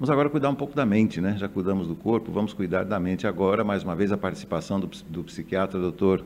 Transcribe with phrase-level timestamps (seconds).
[0.00, 1.36] Vamos agora cuidar um pouco da mente, né?
[1.36, 3.62] Já cuidamos do corpo, vamos cuidar da mente agora.
[3.62, 6.24] Mais uma vez, a participação do, do psiquiatra doutor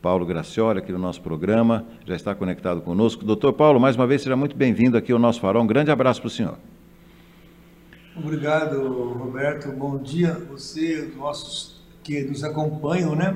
[0.00, 3.24] Paulo Gracioli aqui no nosso programa, já está conectado conosco.
[3.24, 5.64] Doutor Paulo, mais uma vez, seja muito bem-vindo aqui ao nosso farol.
[5.64, 6.56] Um grande abraço para o senhor.
[8.16, 8.80] Obrigado,
[9.14, 9.72] Roberto.
[9.72, 13.34] Bom dia a você, os nossos que nos acompanham, né?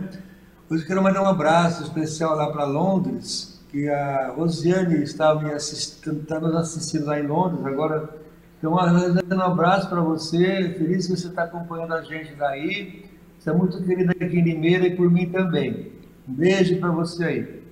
[0.71, 6.21] Hoje quero mandar um abraço especial lá para Londres, que a Rosiane estava me assistindo,
[6.21, 8.21] está nos assistindo lá em Londres, agora
[8.63, 13.07] então, um abraço para você, feliz que você está acompanhando a gente daí.
[13.39, 15.93] Você é muito querida aqui em Limeira e por mim também.
[16.29, 17.63] Um beijo para você aí.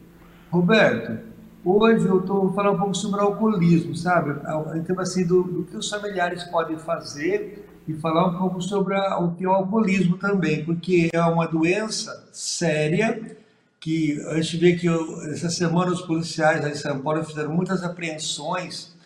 [0.51, 1.19] Roberto,
[1.63, 4.41] hoje eu estou falando um pouco sobre alcoolismo, sabe?
[4.77, 9.19] Então, assim, do, do, que os familiares podem fazer e falar um pouco sobre a,
[9.19, 13.37] o que é o alcoolismo também, porque é uma doença séria
[13.79, 17.53] que a gente vê que eu, essa semana os policiais aí em São Paulo fizeram
[17.53, 18.97] muitas apreensões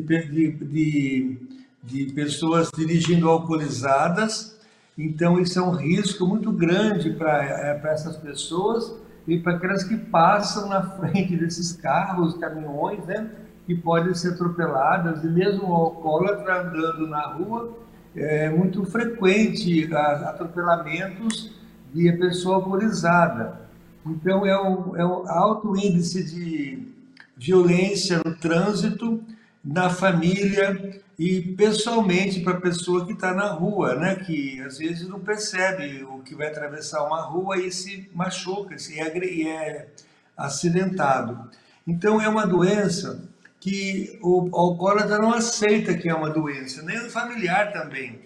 [0.00, 1.38] de, de,
[1.82, 4.58] de pessoas dirigindo alcoolizadas.
[4.96, 8.94] Então, isso é um risco muito grande para é, essas pessoas
[9.26, 13.30] e para aquelas que passam na frente desses carros, caminhões, né,
[13.66, 15.24] que podem ser atropeladas.
[15.24, 17.76] E mesmo o alcoólatra andando na rua,
[18.14, 21.52] é muito frequente atropelamentos
[21.92, 23.60] de pessoa alcoolizada.
[24.06, 26.94] Então, é um, é um alto índice de
[27.36, 29.20] violência no trânsito,
[29.64, 34.16] na família e pessoalmente para a pessoa que está na rua, né?
[34.16, 39.00] que às vezes não percebe o que vai atravessar uma rua e se machuca, se
[39.00, 39.88] é, é
[40.36, 41.50] acidentado.
[41.86, 43.22] Então é uma doença
[43.60, 48.20] que o alcoólatra não aceita que é uma doença, nem o familiar também.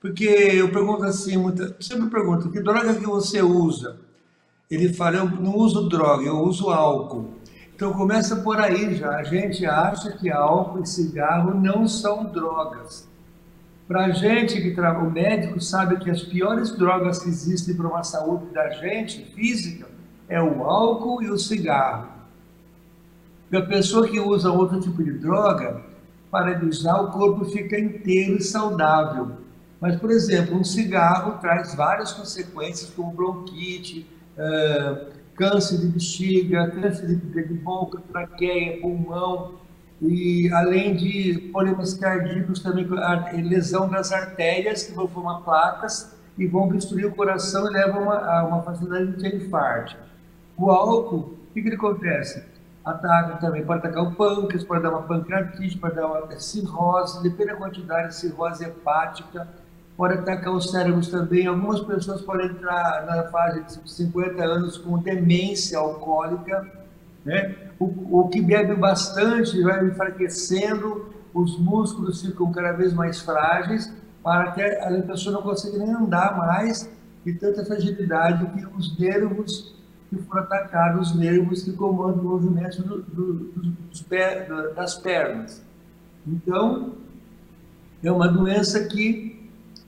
[0.00, 3.96] Porque eu pergunto assim, muita, sempre pergunto, que droga que você usa?
[4.68, 7.38] Ele fala, eu não uso droga, eu uso álcool.
[7.82, 9.16] Então começa por aí já.
[9.16, 13.08] A gente acha que álcool e cigarro não são drogas.
[13.88, 17.88] Para a gente que trabalha, o médico sabe que as piores drogas que existem para
[17.88, 19.88] uma saúde da gente, física,
[20.28, 22.06] é o álcool e o cigarro.
[23.50, 25.82] E a pessoa que usa outro tipo de droga,
[26.30, 29.32] para usar, o corpo fica inteiro e saudável.
[29.80, 34.06] Mas, por exemplo, um cigarro traz várias consequências, como bronquite,
[34.38, 39.54] uh, câncer de bexiga, câncer de boca, traqueia, pulmão,
[40.00, 42.88] e além de problemas cardíacos também,
[43.42, 48.16] lesão das artérias que vão formar placas e vão obstruir o coração e levam uma,
[48.16, 49.96] a uma facilidade de infarto.
[50.56, 52.44] O álcool, o que, que ele acontece?
[52.84, 57.50] Ataca também, pode atacar o pâncreas, pode dar uma pancreatite, pode dar uma cirrose, depende
[57.50, 59.46] da quantidade de cirrose hepática,
[59.96, 61.46] pode atacar os cérebros também.
[61.46, 66.66] Algumas pessoas podem entrar na fase de 50 anos com demência alcoólica,
[67.24, 67.54] né?
[67.78, 73.92] O, o que bebe bastante vai enfraquecendo, os músculos ficam cada vez mais frágeis,
[74.22, 76.88] para que a pessoa não consiga nem andar mais
[77.24, 79.74] de tanta fragilidade que os nervos
[80.10, 85.64] que foram atacados, os nervos que comandam o movimento do, do, das pernas.
[86.26, 86.92] Então,
[88.02, 89.31] é uma doença que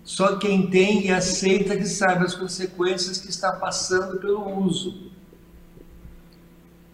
[0.04, 5.10] só quem tem e aceita que sabe as consequências que está passando pelo uso.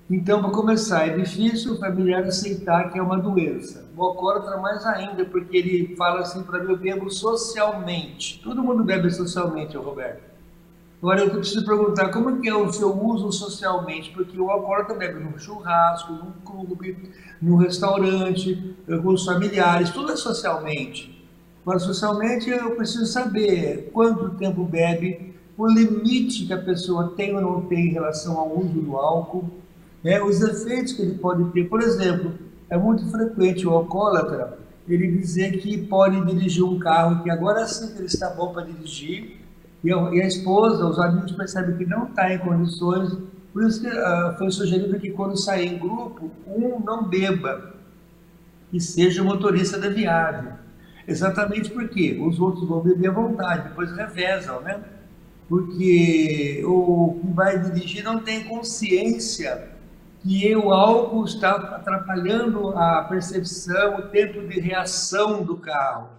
[0.09, 3.89] Então, para começar, é difícil o familiar aceitar que é uma doença.
[3.97, 8.41] O alcoólatra mais ainda, porque ele fala assim para mim, eu bebo socialmente.
[8.43, 10.23] Todo mundo bebe socialmente, Roberto.
[11.03, 14.11] Agora, eu preciso perguntar, como que é o seu uso socialmente?
[14.11, 17.11] Porque o alcoólatra bebe num churrasco, num clube,
[17.41, 21.20] num restaurante, com os familiares, tudo é socialmente.
[21.63, 27.41] Agora, socialmente, eu preciso saber quanto tempo bebe, o limite que a pessoa tem ou
[27.43, 29.51] não tem em relação ao uso do álcool,
[30.03, 31.69] né, os efeitos que ele pode ter.
[31.69, 32.33] Por exemplo,
[32.71, 37.97] é muito frequente o alcoólatra ele dizer que pode dirigir um carro que agora sim
[37.97, 39.39] ele está bom para dirigir,
[39.83, 43.17] e a, esposa, os amigos percebem que não está em condições,
[43.53, 47.75] por isso que uh, foi sugerido que quando sair em grupo, um não beba
[48.73, 50.53] e seja o motorista da viagem.
[51.11, 54.81] Exatamente porque os outros vão beber à vontade, depois revezam, né?
[55.49, 59.71] Porque o que vai dirigir não tem consciência
[60.23, 66.11] que o álcool está atrapalhando a percepção, o tempo de reação do carro.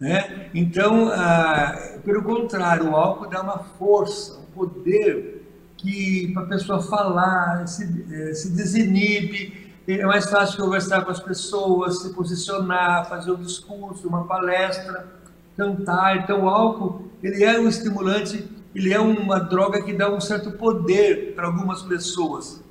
[0.00, 0.48] Né?
[0.54, 5.42] Então, ah, pelo contrário, o álcool dá uma força, um poder
[5.76, 11.18] que para a pessoa falar, se, eh, se desinibe, é mais fácil conversar com as
[11.18, 15.06] pessoas, se posicionar, fazer um discurso, uma palestra,
[15.56, 16.18] cantar.
[16.18, 20.52] Então, o álcool, ele é um estimulante, ele é uma droga que dá um certo
[20.52, 22.62] poder para algumas pessoas.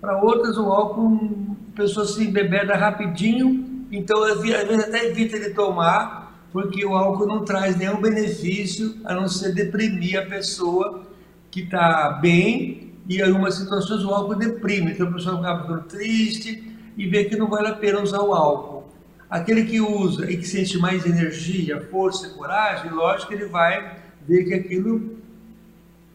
[0.00, 5.50] Para outras, o álcool, a pessoa se embebeda rapidinho, então às vezes até evita ele
[5.50, 11.02] tomar, porque o álcool não traz nenhum benefício a não ser deprimir a pessoa
[11.50, 16.76] que está bem e algumas situações o álcool deprime, então a pessoa acaba ficando triste
[16.96, 18.84] e vê que não vale a pena usar o álcool.
[19.28, 24.44] Aquele que usa e que sente mais energia, força coragem, lógico que ele vai ver
[24.44, 25.16] que aquilo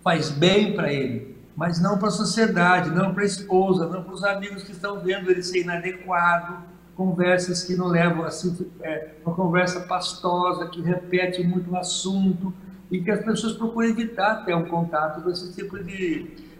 [0.03, 4.13] faz bem para ele, mas não para a sociedade, não para a esposa, não para
[4.13, 6.63] os amigos que estão vendo ele ser inadequado,
[6.95, 12.53] conversas que não levam assim, é, uma conversa pastosa, que repete muito o assunto,
[12.91, 16.50] e que as pessoas procuram evitar ter um contato com esse tipo de.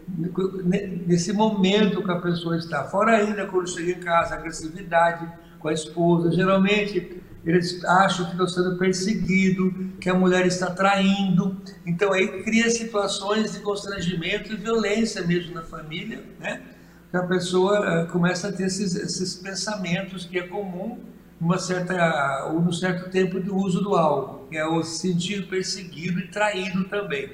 [1.06, 2.84] Nesse momento que a pessoa está.
[2.84, 5.26] Fora ainda quando chega em casa, agressividade
[5.58, 6.32] com a esposa.
[6.32, 11.56] Geralmente eles acham que estão sendo perseguidos, que a mulher está traindo.
[11.84, 16.62] Então aí cria situações de constrangimento e violência mesmo na família, né?
[17.10, 20.98] Que a pessoa uh, começa a ter esses, esses pensamentos que é comum
[21.40, 25.48] numa certa, ou num certo tempo de uso do álcool, que é o se sentir
[25.48, 27.28] perseguido e traído também.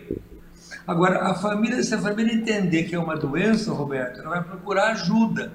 [0.89, 4.93] Agora, a família, se a família entender que é uma doença, Roberto, ela vai procurar
[4.93, 5.53] ajuda.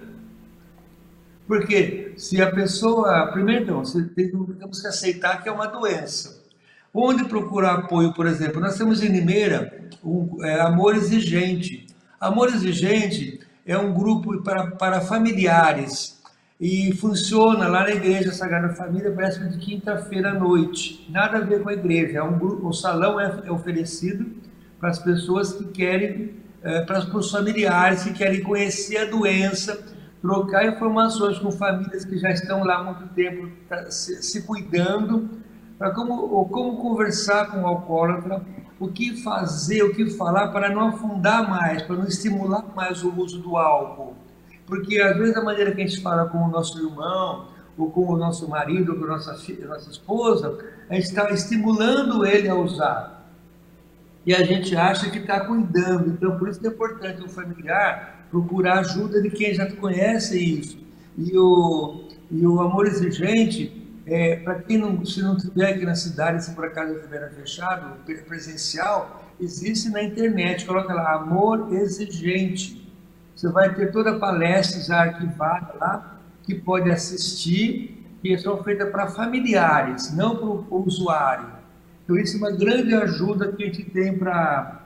[1.47, 3.81] Porque se a pessoa, primeiro então,
[4.59, 6.39] temos que aceitar que é uma doença.
[6.94, 8.62] Onde procurar apoio, por exemplo?
[8.62, 11.88] Nós temos em Limeira um, é, Amor Exigente.
[12.21, 16.21] Amor Exigente é um grupo para, para familiares
[16.62, 21.07] e funciona lá na igreja Sagrada Família, parece de quinta-feira à noite.
[21.09, 24.52] Nada a ver com a igreja, é um grupo, o salão é, é oferecido
[24.83, 29.81] para as pessoas que querem, é, para os familiares que querem conhecer a doença,
[30.21, 35.30] trocar informações com famílias que já estão lá há muito tempo tá, se, se cuidando,
[35.80, 38.41] para como, como conversar com o alcoólatra,
[38.77, 43.13] o que fazer, o que falar para não afundar mais, para não estimular mais o
[43.18, 44.18] uso do álcool
[44.65, 47.47] porque às vezes a maneira que a gente fala com o nosso irmão,
[47.77, 50.57] ou com o nosso marido, ou com a nossa, nossa esposa,
[50.89, 53.22] a gente está estimulando ele a usar.
[54.25, 56.09] E a gente acha que está cuidando.
[56.09, 60.77] Então, por isso que é importante o familiar procurar ajuda de quem já conhece isso.
[61.17, 65.95] E o, e o amor exigente, é, para quem não, se não estiver aqui na
[65.95, 70.65] cidade, se por acaso estiver fechado, presencial, existe na internet.
[70.65, 72.83] Coloca lá, amor exigente
[73.35, 78.89] você vai ter toda a palestra já arquivada lá, que pode assistir, que são feitas
[78.89, 81.47] para familiares, não para o usuário.
[82.03, 84.81] Então, isso é uma grande ajuda que a gente tem para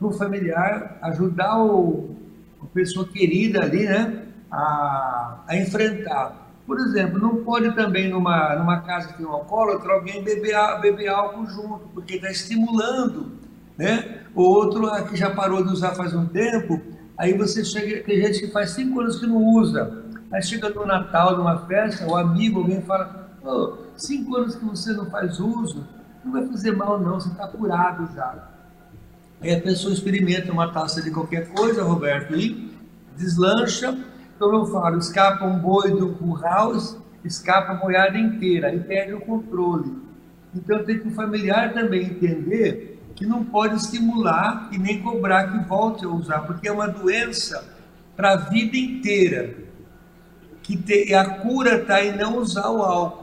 [0.00, 2.16] o familiar, ajudar o,
[2.62, 6.48] a pessoa querida ali, né, a, a enfrentar.
[6.66, 11.08] Por exemplo, não pode também numa, numa casa que tem um alcoólatra alguém beber, beber
[11.08, 13.32] álcool junto, porque está estimulando,
[13.76, 14.20] né?
[14.34, 16.80] O outro que já parou de usar faz um tempo,
[17.20, 20.04] Aí você chega, tem gente que faz cinco anos que não usa.
[20.32, 24.92] Aí chega no Natal, numa festa, o amigo, alguém fala, oh, cinco anos que você
[24.92, 25.86] não faz uso,
[26.24, 28.48] não vai fazer mal não, você está curado já.
[29.40, 32.70] Aí a pessoa experimenta uma taça de qualquer coisa, Roberto, e
[33.16, 33.98] deslancha,
[34.38, 36.72] como eu falo, escapa um boi do curral,
[37.24, 39.96] escapa a boiada inteira, e perde o controle.
[40.54, 45.68] Então tem que o familiar também entender que não pode estimular e nem cobrar que
[45.68, 47.62] volte a usar, porque é uma doença
[48.16, 49.54] para a vida inteira.
[50.62, 53.19] Que te, a cura está em não usar o álcool.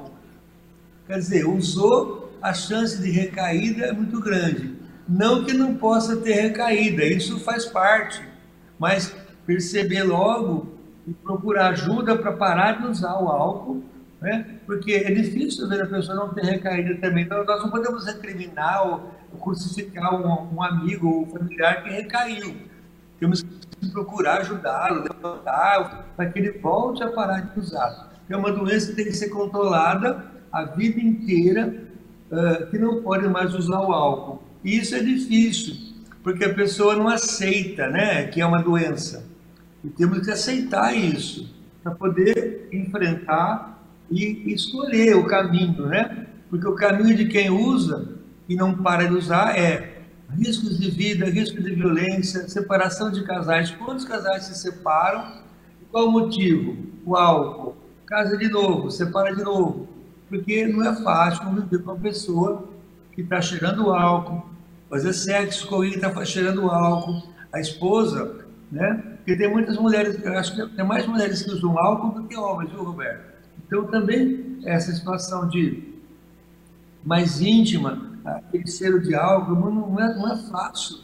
[1.07, 4.75] Quer dizer, usou, a chance de recaída é muito grande.
[5.07, 8.21] Não que não possa ter recaída, isso faz parte,
[8.77, 9.15] mas
[9.45, 10.77] perceber logo
[11.07, 13.81] e procurar ajuda para parar de usar o álcool
[14.21, 14.59] né?
[14.65, 17.23] porque é difícil ver a pessoa não ter recaída também.
[17.23, 22.55] Então, nós não podemos recriminar ou crucificar um, um amigo ou um familiar que recaiu.
[23.19, 28.11] Temos que procurar ajudá-lo, levantar, para que ele volte a parar de usar.
[28.29, 31.73] É uma doença que tem que ser controlada a vida inteira,
[32.31, 34.41] uh, que não pode mais usar o álcool.
[34.63, 35.75] E isso é difícil,
[36.23, 39.25] porque a pessoa não aceita né, que é uma doença.
[39.83, 46.27] E temos que aceitar isso, para poder enfrentar e escolher o caminho, né?
[46.49, 48.17] Porque o caminho de quem usa
[48.49, 50.01] e não para de usar é
[50.35, 53.71] riscos de vida, riscos de violência, separação de casais.
[53.71, 55.41] Quantos casais se separam?
[55.91, 56.75] Qual o motivo?
[57.05, 57.75] O álcool.
[58.05, 59.87] Casa de novo, separa de novo.
[60.29, 62.67] Porque não é fácil conviver com uma pessoa
[63.13, 64.45] que está cheirando álcool,
[64.89, 67.23] fazer sexo com alguém que está cheirando álcool.
[67.51, 69.17] A esposa, né?
[69.17, 72.35] Porque tem muitas mulheres, eu acho que tem mais mulheres que usam álcool do que
[72.35, 73.21] homens, viu, Roberto?
[73.65, 75.83] Então, também essa situação de
[77.03, 80.99] mais íntima, aquele cheiro de álcool, não é, não é fácil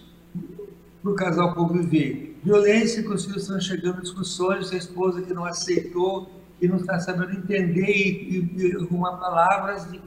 [1.01, 2.37] para o casal conviver.
[2.43, 6.29] Violência que os filhos estão chegando, discussões, a esposa que não aceitou,
[6.59, 9.99] que não está sabendo entender e, e, e arrumar palavras de,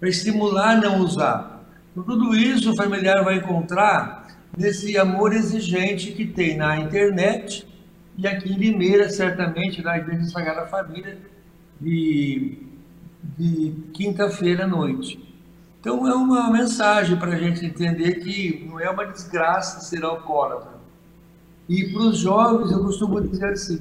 [0.00, 1.64] para estimular não usar.
[1.92, 4.26] Então, tudo isso o familiar vai encontrar
[4.56, 7.66] nesse amor exigente que tem na internet
[8.16, 11.18] e aqui em Limeira, certamente, na Igreja Sagrada Família,
[11.80, 12.58] de,
[13.36, 15.20] de quinta-feira à noite.
[15.80, 20.74] Então é uma mensagem para a gente entender que não é uma desgraça ser alcoólatra.
[21.68, 23.80] E para os jovens eu costumo dizer assim,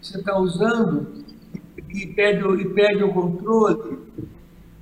[0.00, 1.24] você está usando
[1.94, 3.98] e perde, e perde o controle,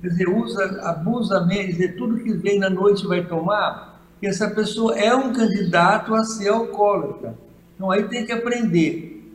[0.01, 4.25] quer dizer, usa, abusa mesmo, quer dizer, tudo que vem na noite vai tomar, que
[4.25, 7.37] essa pessoa é um candidato a ser alcoólatra.
[7.75, 9.31] Então aí tem que aprender,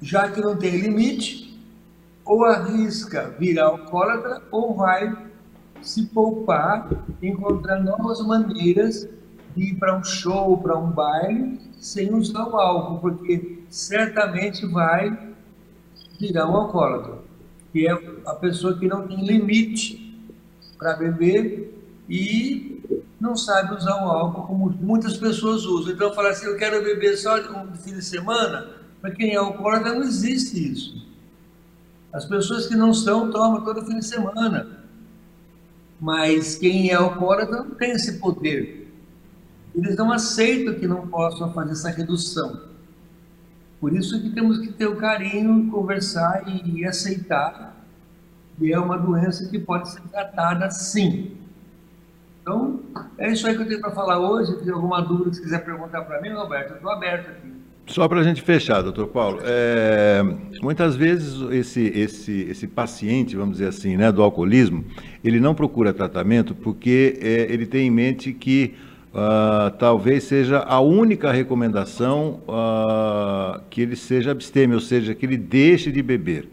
[0.00, 1.60] já que não tem limite,
[2.24, 5.14] ou arrisca virar alcoólatra, ou vai
[5.82, 6.88] se poupar,
[7.22, 9.06] encontrar novas maneiras
[9.54, 15.26] de ir para um show, para um baile, sem usar o álcool, porque certamente vai
[16.18, 17.18] virar um alcoólatra,
[17.72, 17.92] que é
[18.24, 20.14] a pessoa que não tem limite
[20.78, 21.74] para beber
[22.08, 22.82] e
[23.20, 25.92] não sabe usar o álcool como muitas pessoas usam.
[25.92, 28.68] Então, falar assim, eu quero beber só um fim de semana,
[29.00, 31.06] para quem é alcoólatra não existe isso.
[32.12, 34.84] As pessoas que não são tomam todo fim de semana.
[36.00, 38.90] Mas quem é alcoólatra não tem esse poder.
[39.74, 42.75] Eles não aceitam que não possam fazer essa redução.
[43.80, 47.76] Por isso que temos que ter o carinho, conversar e, aceitar
[48.58, 51.32] que é uma doença que pode ser tratada sim.
[52.40, 52.80] Então,
[53.18, 54.52] é isso aí que eu tenho para falar hoje.
[54.52, 57.52] Se tem alguma dúvida você quiser perguntar para mim, Roberto, eu estou aberto aqui.
[57.86, 60.20] Só para a gente fechar, doutor Paulo, é,
[60.60, 64.84] muitas vezes esse, esse, esse paciente, vamos dizer assim, né, do alcoolismo,
[65.22, 68.74] ele não procura tratamento porque é, ele tem em mente que
[69.16, 75.38] uh, talvez seja a única recomendação uh, que ele seja abstêmio, ou seja, que ele
[75.38, 76.48] deixe de beber.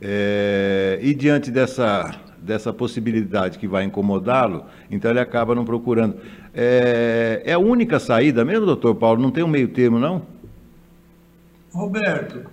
[0.00, 6.16] É, e diante dessa, dessa possibilidade que vai incomodá-lo, então ele acaba não procurando.
[6.54, 9.20] É, é a única saída mesmo, doutor Paulo?
[9.20, 10.22] Não tem um meio termo, não?
[11.72, 12.44] Roberto,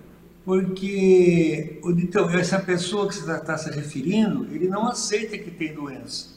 [0.45, 5.74] porque então, essa pessoa que você está tá se referindo, ele não aceita que tem
[5.74, 6.33] doença.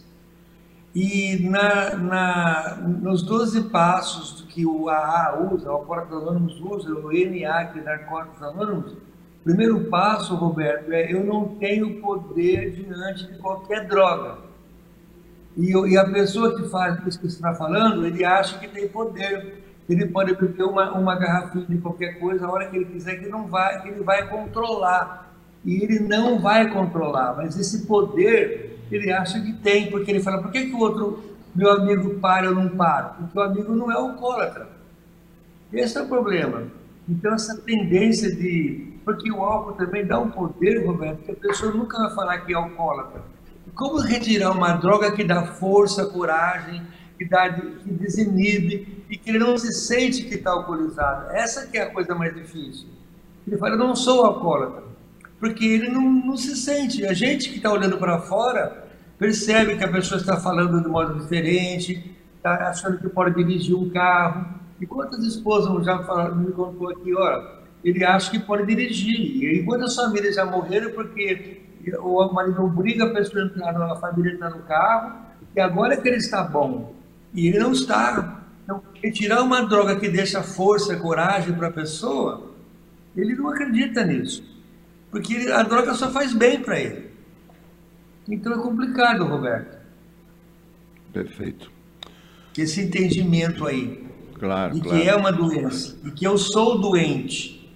[0.97, 7.13] E na, na, nos 12 passos que o AA usa, o Alcoólicos Anônimos usa, o
[7.13, 13.27] NA, que é Narcóticos Anônimos, o primeiro passo, Roberto, é eu não tenho poder diante
[13.27, 14.39] de qualquer droga.
[15.55, 18.89] E, e a pessoa que faz isso que você está falando, ele acha que tem
[18.89, 23.17] poder ele pode beber uma, uma garrafinha de qualquer coisa a hora que ele quiser,
[23.17, 25.31] que não vai, que ele vai controlar.
[25.63, 30.43] E ele não vai controlar, mas esse poder ele acha que tem, porque ele fala,
[30.43, 31.23] por que, que o outro,
[31.55, 33.09] meu amigo, para ou não para?
[33.09, 34.69] Porque o amigo não é alcoólatra.
[35.73, 36.65] Esse é o problema.
[37.09, 38.95] Então, essa tendência de.
[39.05, 42.53] Porque o álcool também dá um poder, Roberto, que a pessoa nunca vai falar que
[42.53, 43.23] é alcoólatra.
[43.75, 46.83] Como retirar uma droga que dá força, coragem,
[47.17, 51.31] que, dá, que desinibe e que ele não se sente que está alcoolizado.
[51.31, 52.89] Essa que é a coisa mais difícil.
[53.47, 54.83] Ele fala, eu não sou alcoólatra,
[55.39, 57.05] porque ele não, não se sente.
[57.07, 58.87] A gente que está olhando para fora
[59.19, 63.89] percebe que a pessoa está falando de modo diferente, está achando que pode dirigir um
[63.91, 64.47] carro.
[64.81, 69.43] E quantas esposas já falaram, me contou aqui, olha, ele acha que pode dirigir.
[69.43, 71.63] E quantas famílias já morreram porque
[71.99, 75.21] o marido obriga a pessoa a entrar, a família entrar no carro,
[75.55, 76.95] e agora é que ele está bom.
[77.33, 78.43] E ele não está.
[78.65, 82.51] Então, retirar uma droga que deixa força, coragem para a pessoa,
[83.17, 84.56] ele não acredita nisso.
[85.17, 87.07] Porque a droga só faz bem para ele.
[88.29, 89.79] Então é complicado, Roberto.
[91.11, 91.73] Perfeito.
[92.59, 94.05] Esse entendimento aí.
[94.35, 95.01] Claro, de claro.
[95.01, 95.97] que é uma doença.
[96.05, 97.67] E que eu sou doente.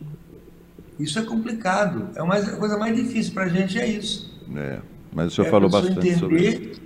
[0.99, 2.11] Isso é complicado.
[2.15, 4.39] É uma a coisa mais difícil para a gente é isso.
[4.55, 4.81] É,
[5.11, 6.81] mas o senhor é falou bastante sobre isso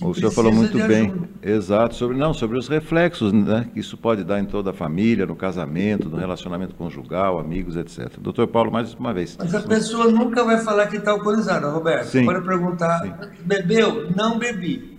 [0.00, 4.24] o senhor falou muito bem, exato, sobre não, sobre os reflexos né, que isso pode
[4.24, 8.18] dar em toda a família, no casamento, no relacionamento conjugal, amigos, etc.
[8.18, 9.36] Doutor Paulo, mais uma vez.
[9.38, 12.06] Mas a pessoa nunca vai falar que está alcoolizada, Roberto.
[12.06, 12.24] Sim.
[12.24, 13.12] Pode perguntar, Sim.
[13.44, 14.10] bebeu?
[14.14, 14.96] Não bebi.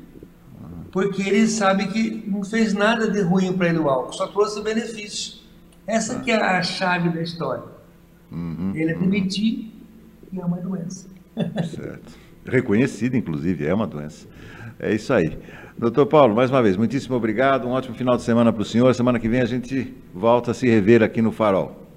[0.91, 4.61] Porque ele sabe que não fez nada de ruim para ele o álcool, só trouxe
[4.61, 5.39] benefício.
[5.85, 6.19] Essa ah.
[6.19, 7.63] que é a chave da história.
[8.31, 10.29] Uhum, ele admitir uhum.
[10.29, 11.07] que é uma doença.
[11.75, 12.13] Certo.
[12.45, 14.27] Reconhecida, inclusive, é uma doença.
[14.79, 15.37] É isso aí.
[15.77, 17.67] Doutor Paulo, mais uma vez, muitíssimo obrigado.
[17.67, 18.93] Um ótimo final de semana para o senhor.
[18.95, 21.87] Semana que vem a gente volta a se rever aqui no Farol.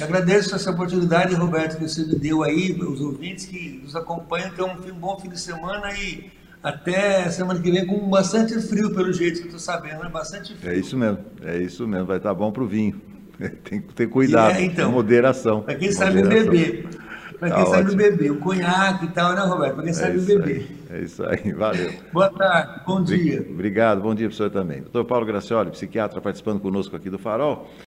[0.00, 4.50] Agradeço essa oportunidade, Roberto, que você me deu aí, os ouvintes que nos acompanham.
[4.50, 6.30] Tenham um bom fim de semana e
[6.62, 10.08] até semana que vem com bastante frio, pelo jeito que eu estou sabendo, né?
[10.08, 10.72] Bastante frio.
[10.72, 12.06] É isso mesmo, é isso mesmo.
[12.06, 13.00] Vai estar bom para o vinho.
[13.64, 15.62] Tem que ter cuidado, é, então, moderação.
[15.62, 16.22] Para quem moderação.
[16.22, 16.88] sabe beber.
[17.38, 17.96] Para quem tá sabe ótimo.
[17.96, 19.74] beber, o conhaque e tal, né, Roberto?
[19.74, 20.56] Para quem é sabe beber.
[20.56, 20.77] Aí.
[20.90, 21.92] É isso aí, valeu.
[22.12, 23.46] Boa tarde, bom dia.
[23.50, 24.80] Obrigado, bom dia para o senhor também.
[24.80, 27.68] Doutor Paulo Gracioli, psiquiatra, participando conosco aqui do Farol.